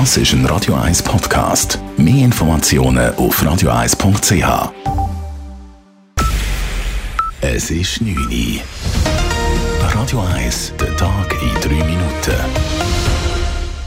Das 0.00 0.16
ist 0.16 0.32
ein 0.32 0.44
Radio 0.46 0.74
1 0.74 1.04
Podcast. 1.04 1.78
Mehr 1.96 2.24
Informationen 2.24 3.14
auf 3.14 3.40
radio1.ch. 3.40 4.72
Es 7.40 7.70
ist 7.70 8.00
9 8.00 8.16
Uhr. 8.16 8.60
Radio 9.94 10.20
1, 10.34 10.72
der 10.80 10.96
Tag 10.96 11.40
in 11.40 11.60
3 11.60 11.84
Minuten. 11.84 12.34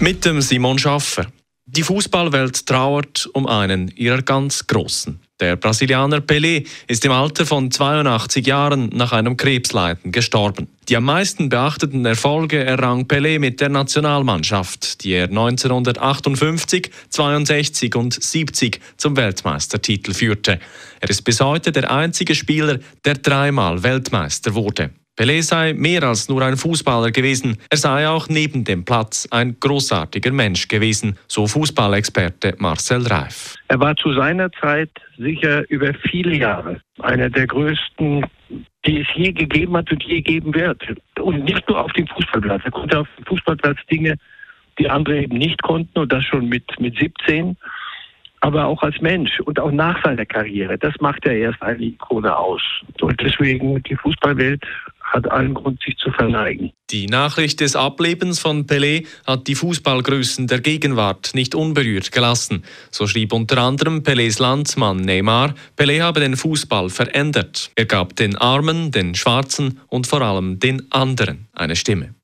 Mit 0.00 0.24
dem 0.24 0.40
Simon 0.40 0.76
Schaffer. 0.76 1.26
Die 1.66 1.84
Fußballwelt 1.84 2.66
trauert 2.66 3.30
um 3.32 3.46
einen 3.46 3.86
ihrer 3.86 4.22
ganz 4.22 4.66
Großen. 4.66 5.20
Der 5.42 5.56
Brasilianer 5.56 6.20
Pelé 6.20 6.68
ist 6.86 7.04
im 7.04 7.10
Alter 7.10 7.44
von 7.44 7.68
82 7.68 8.46
Jahren 8.46 8.90
nach 8.94 9.10
einem 9.10 9.36
Krebsleiden 9.36 10.12
gestorben. 10.12 10.68
Die 10.88 10.96
am 10.96 11.02
meisten 11.02 11.48
beachteten 11.48 12.06
Erfolge 12.06 12.62
errang 12.62 13.06
Pelé 13.06 13.40
mit 13.40 13.60
der 13.60 13.68
Nationalmannschaft, 13.68 15.02
die 15.02 15.14
er 15.14 15.24
1958, 15.24 16.92
62 17.10 17.96
und 17.96 18.22
70 18.22 18.80
zum 18.96 19.16
Weltmeistertitel 19.16 20.14
führte. 20.14 20.60
Er 21.00 21.10
ist 21.10 21.22
bis 21.22 21.40
heute 21.40 21.72
der 21.72 21.90
einzige 21.90 22.36
Spieler, 22.36 22.78
der 23.04 23.14
dreimal 23.14 23.82
Weltmeister 23.82 24.54
wurde. 24.54 24.90
Pelé 25.22 25.40
sei 25.40 25.72
mehr 25.72 26.02
als 26.02 26.28
nur 26.28 26.42
ein 26.42 26.56
Fußballer 26.56 27.12
gewesen, 27.12 27.56
er 27.70 27.76
sei 27.76 28.08
auch 28.08 28.28
neben 28.28 28.64
dem 28.64 28.84
Platz 28.84 29.28
ein 29.30 29.54
großartiger 29.60 30.32
Mensch 30.32 30.66
gewesen, 30.66 31.16
so 31.28 31.46
Fußballexperte 31.46 32.56
Marcel 32.58 33.06
Reif. 33.06 33.54
Er 33.68 33.78
war 33.78 33.94
zu 33.94 34.12
seiner 34.14 34.50
Zeit 34.50 34.90
sicher 35.16 35.62
über 35.70 35.94
viele 36.10 36.34
Jahre 36.34 36.80
einer 37.02 37.30
der 37.30 37.46
größten, 37.46 38.26
die 38.84 39.02
es 39.02 39.06
je 39.14 39.30
gegeben 39.30 39.76
hat 39.76 39.92
und 39.92 40.02
je 40.02 40.22
geben 40.22 40.52
wird. 40.56 40.82
Und 41.20 41.44
nicht 41.44 41.68
nur 41.68 41.84
auf 41.84 41.92
dem 41.92 42.08
Fußballplatz. 42.08 42.62
Er 42.64 42.72
konnte 42.72 42.98
auf 42.98 43.08
dem 43.16 43.24
Fußballplatz 43.26 43.78
Dinge, 43.88 44.16
die 44.80 44.90
andere 44.90 45.20
eben 45.20 45.38
nicht 45.38 45.62
konnten 45.62 46.00
und 46.00 46.12
das 46.12 46.24
schon 46.24 46.48
mit, 46.48 46.64
mit 46.80 46.98
17 46.98 47.56
aber 48.42 48.66
auch 48.66 48.82
als 48.82 49.00
Mensch 49.00 49.38
und 49.40 49.60
auch 49.60 49.70
nach 49.70 50.02
seiner 50.02 50.26
Karriere. 50.26 50.76
Das 50.76 50.94
macht 51.00 51.24
er 51.24 51.36
erst 51.36 51.62
eine 51.62 51.80
Ikone 51.80 52.36
aus. 52.36 52.60
Und 53.00 53.20
deswegen 53.20 53.80
die 53.84 53.94
Fußballwelt 53.94 54.64
hat 55.12 55.30
allen 55.30 55.54
Grund, 55.54 55.80
sich 55.82 55.96
zu 55.98 56.10
verneigen. 56.10 56.72
Die 56.90 57.06
Nachricht 57.06 57.60
des 57.60 57.76
Ablebens 57.76 58.38
von 58.38 58.66
Pelé 58.66 59.06
hat 59.26 59.46
die 59.46 59.54
Fußballgrößen 59.54 60.46
der 60.46 60.60
Gegenwart 60.60 61.30
nicht 61.34 61.54
unberührt 61.54 62.12
gelassen. 62.12 62.64
So 62.90 63.06
schrieb 63.06 63.32
unter 63.32 63.58
anderem 63.58 63.98
Pelés 64.00 64.40
Landsmann 64.40 64.98
Neymar, 64.98 65.54
Pelé 65.76 66.02
habe 66.02 66.20
den 66.20 66.36
Fußball 66.36 66.90
verändert. 66.90 67.70
Er 67.76 67.86
gab 67.86 68.16
den 68.16 68.36
Armen, 68.36 68.90
den 68.90 69.14
Schwarzen 69.14 69.80
und 69.88 70.06
vor 70.06 70.22
allem 70.22 70.58
den 70.58 70.90
anderen 70.90 71.48
eine 71.52 71.76
Stimme. 71.76 72.14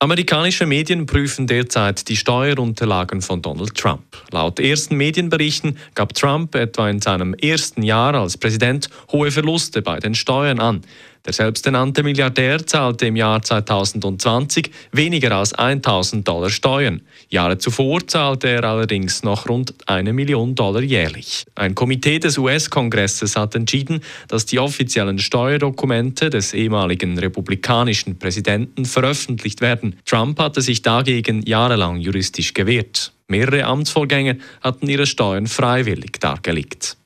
Amerikanische 0.00 0.66
Medien 0.66 1.06
prüfen 1.06 1.46
derzeit 1.46 2.08
die 2.08 2.16
Steuerunterlagen 2.16 3.22
von 3.22 3.40
Donald 3.40 3.74
Trump. 3.74 4.04
Laut 4.32 4.60
ersten 4.60 4.96
Medienberichten 4.96 5.78
gab 5.94 6.12
Trump 6.12 6.54
etwa 6.56 6.90
in 6.90 7.00
seinem 7.00 7.32
ersten 7.32 7.82
Jahr 7.82 8.14
als 8.14 8.36
Präsident 8.36 8.90
hohe 9.12 9.30
Verluste 9.30 9.80
bei 9.80 10.00
den 10.00 10.14
Steuern 10.14 10.60
an. 10.60 10.82
Der 11.26 11.32
selbsternannte 11.32 12.02
Milliardär 12.02 12.66
zahlte 12.66 13.06
im 13.06 13.16
Jahr 13.16 13.40
2020 13.40 14.70
weniger 14.92 15.32
als 15.32 15.54
1000 15.54 16.28
Dollar 16.28 16.50
Steuern. 16.50 17.00
Jahre 17.30 17.56
zuvor 17.56 18.06
zahlte 18.06 18.48
er 18.48 18.64
allerdings 18.64 19.22
noch 19.22 19.48
rund 19.48 19.72
eine 19.86 20.12
Million 20.12 20.54
Dollar 20.54 20.82
jährlich. 20.82 21.46
Ein 21.54 21.74
Komitee 21.74 22.18
des 22.18 22.36
US-Kongresses 22.36 23.36
hat 23.36 23.54
entschieden, 23.54 24.00
dass 24.28 24.44
die 24.44 24.58
offiziellen 24.58 25.18
Steuerdokumente 25.18 26.28
des 26.28 26.52
ehemaligen 26.52 27.18
republikanischen 27.18 28.18
Präsidenten 28.18 28.84
veröffentlicht 28.84 29.62
werden. 29.62 29.96
Trump 30.04 30.38
hatte 30.38 30.60
sich 30.60 30.82
dagegen 30.82 31.40
jahrelang 31.46 31.96
juristisch 31.96 32.52
gewehrt. 32.52 33.12
Mehrere 33.28 33.64
Amtsvorgänger 33.64 34.36
hatten 34.60 34.88
ihre 34.90 35.06
Steuern 35.06 35.46
freiwillig 35.46 36.20
dargelegt. 36.20 36.98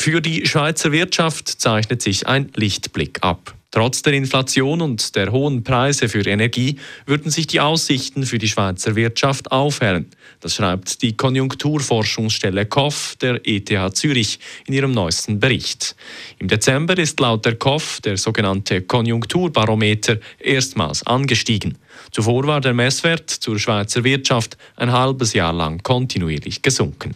Für 0.00 0.22
die 0.22 0.46
Schweizer 0.46 0.92
Wirtschaft 0.92 1.46
zeichnet 1.46 2.00
sich 2.00 2.26
ein 2.26 2.50
Lichtblick 2.56 3.18
ab. 3.20 3.54
Trotz 3.70 4.00
der 4.00 4.14
Inflation 4.14 4.80
und 4.80 5.14
der 5.14 5.30
hohen 5.30 5.62
Preise 5.62 6.08
für 6.08 6.24
Energie 6.26 6.78
würden 7.04 7.30
sich 7.30 7.46
die 7.46 7.60
Aussichten 7.60 8.24
für 8.24 8.38
die 8.38 8.48
Schweizer 8.48 8.96
Wirtschaft 8.96 9.52
aufhellen. 9.52 10.08
Das 10.40 10.54
schreibt 10.54 11.02
die 11.02 11.18
Konjunkturforschungsstelle 11.18 12.64
KOF 12.64 13.16
der 13.20 13.46
ETH 13.46 13.94
Zürich 13.94 14.38
in 14.66 14.72
ihrem 14.72 14.92
neuesten 14.92 15.38
Bericht. 15.38 15.94
Im 16.38 16.48
Dezember 16.48 16.96
ist 16.96 17.20
laut 17.20 17.44
der 17.44 17.56
KOF 17.56 18.00
der 18.00 18.16
sogenannte 18.16 18.80
Konjunkturbarometer 18.80 20.16
erstmals 20.38 21.06
angestiegen. 21.06 21.76
Zuvor 22.10 22.46
war 22.46 22.62
der 22.62 22.72
Messwert 22.72 23.28
zur 23.28 23.58
Schweizer 23.58 24.02
Wirtschaft 24.02 24.56
ein 24.76 24.92
halbes 24.92 25.34
Jahr 25.34 25.52
lang 25.52 25.82
kontinuierlich 25.82 26.62
gesunken. 26.62 27.14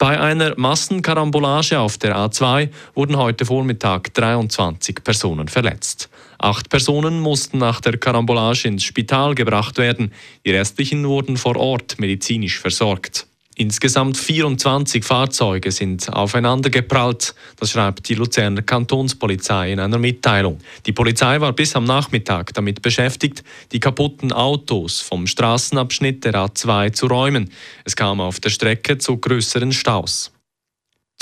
Bei 0.00 0.18
einer 0.18 0.58
Massenkarambolage 0.58 1.78
auf 1.78 1.98
der 1.98 2.16
A2 2.16 2.70
wurden 2.94 3.18
heute 3.18 3.44
Vormittag 3.44 4.14
23 4.14 5.04
Personen 5.04 5.46
verletzt. 5.46 6.08
Acht 6.38 6.70
Personen 6.70 7.20
mussten 7.20 7.58
nach 7.58 7.82
der 7.82 7.98
Karambolage 7.98 8.66
ins 8.66 8.82
Spital 8.82 9.34
gebracht 9.34 9.76
werden. 9.76 10.14
Die 10.46 10.52
restlichen 10.52 11.06
wurden 11.06 11.36
vor 11.36 11.54
Ort 11.56 11.98
medizinisch 11.98 12.58
versorgt. 12.58 13.26
Insgesamt 13.60 14.16
24 14.16 15.04
Fahrzeuge 15.04 15.70
sind 15.70 16.10
aufeinander 16.10 16.70
geprallt, 16.70 17.34
das 17.58 17.72
schreibt 17.72 18.08
die 18.08 18.14
Luzerner 18.14 18.62
Kantonspolizei 18.62 19.72
in 19.72 19.80
einer 19.80 19.98
Mitteilung. 19.98 20.60
Die 20.86 20.92
Polizei 20.92 21.42
war 21.42 21.52
bis 21.52 21.76
am 21.76 21.84
Nachmittag 21.84 22.54
damit 22.54 22.80
beschäftigt, 22.80 23.44
die 23.72 23.78
kaputten 23.78 24.32
Autos 24.32 25.02
vom 25.02 25.26
Straßenabschnitt 25.26 26.24
der 26.24 26.36
A2 26.36 26.94
zu 26.94 27.06
räumen. 27.06 27.50
Es 27.84 27.96
kam 27.96 28.22
auf 28.22 28.40
der 28.40 28.48
Strecke 28.48 28.96
zu 28.96 29.18
größeren 29.18 29.72
Staus. 29.72 30.32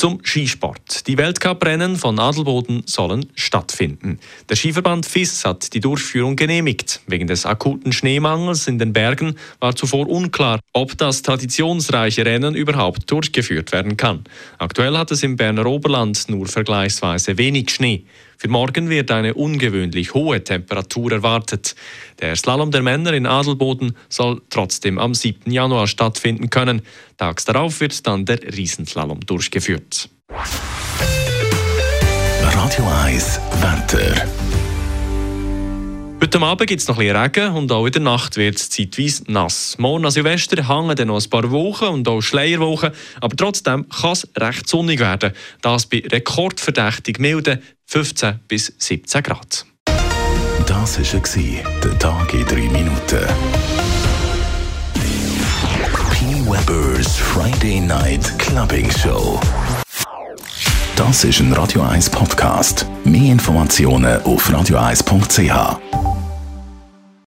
Zum 0.01 0.21
Skisport. 0.23 1.09
Die 1.09 1.19
Weltcuprennen 1.19 1.97
von 1.97 2.21
Adelboden 2.21 2.85
sollen 2.87 3.27
stattfinden. 3.35 4.21
Der 4.49 4.55
Skiverband 4.55 5.05
FIS 5.05 5.45
hat 5.45 5.75
die 5.75 5.81
Durchführung 5.81 6.37
genehmigt. 6.37 7.01
Wegen 7.09 7.27
des 7.27 7.45
akuten 7.45 7.91
Schneemangels 7.91 8.69
in 8.69 8.79
den 8.79 8.93
Bergen 8.93 9.35
war 9.59 9.75
zuvor 9.75 10.09
unklar, 10.09 10.61
ob 10.73 10.97
das 10.97 11.23
traditionsreiche 11.23 12.25
Rennen 12.25 12.55
überhaupt 12.55 13.11
durchgeführt 13.11 13.73
werden 13.73 13.97
kann. 13.97 14.23
Aktuell 14.59 14.97
hat 14.97 15.11
es 15.11 15.25
im 15.25 15.35
Berner 15.35 15.67
Oberland 15.67 16.29
nur 16.29 16.47
vergleichsweise 16.47 17.37
wenig 17.37 17.71
Schnee. 17.71 18.05
Für 18.41 18.49
morgen 18.49 18.89
wird 18.89 19.11
eine 19.11 19.35
ungewöhnlich 19.35 20.15
hohe 20.15 20.45
Temperatur 20.45 21.11
erwartet. 21.11 21.75
Der 22.21 22.37
Slalom 22.37 22.71
der 22.71 22.83
Männer 22.83 23.13
in 23.13 23.27
Adelboden 23.27 23.97
soll 24.09 24.41
trotzdem 24.49 24.99
am 24.99 25.13
7. 25.13 25.51
Januar 25.51 25.89
stattfinden 25.89 26.49
können. 26.49 26.83
Tags 27.17 27.45
darauf 27.45 27.81
wird 27.81 28.07
dann 28.07 28.27
der 28.27 28.41
Riesenslalom 28.41 29.27
durchgeführt. 29.27 30.09
Radio 32.43 32.87
1 33.05 33.41
Wetter. 33.61 34.68
Heute 36.21 36.41
Abend 36.41 36.67
gibt 36.67 36.81
es 36.81 36.89
noch 36.89 36.99
ein 36.99 37.07
bisschen 37.07 37.17
Regen 37.17 37.55
und 37.55 37.71
auch 37.71 37.87
in 37.87 37.93
der 37.93 38.03
Nacht 38.03 38.37
wird 38.37 38.57
es 38.57 38.71
zeitweise 38.71 39.23
nass. 39.29 39.77
Morgen 39.79 40.05
an 40.05 40.11
Silvester 40.11 40.69
hängen 40.69 40.97
dann 40.97 41.09
noch 41.09 41.23
ein 41.23 41.31
paar 41.31 41.49
Wochen 41.53 41.85
und 41.85 42.09
auch 42.09 42.21
Schleierwochen, 42.21 42.91
aber 43.21 43.37
trotzdem 43.37 43.89
kann 43.89 44.13
es 44.13 44.29
recht 44.37 44.69
sonnig 44.69 44.99
werden. 44.99 45.33
Das 45.63 45.87
bei 45.87 46.03
rekordverdächtig 46.05 47.21
milden 47.21 47.63
15 47.87 48.41
bis 48.49 48.73
17 48.79 49.23
Grad. 49.23 49.65
Das 50.67 50.99
war 50.99 51.63
der 51.85 51.99
Tag 51.99 52.35
in 52.35 52.45
3 52.45 52.55
Minuten. 52.57 53.27
P. 56.13 56.27
Weber's 56.45 57.17
Friday 57.17 57.81
Night 57.81 58.37
Clubbing 58.39 58.91
Show. 58.91 59.41
Das 60.97 61.23
ist 61.23 61.39
ein 61.39 61.53
Radio 61.53 61.83
1 61.83 62.11
Podcast. 62.11 62.87
Mehr 63.05 63.31
Informationen 63.31 64.21
auf 64.23 64.51
radio1.ch. 64.51 65.98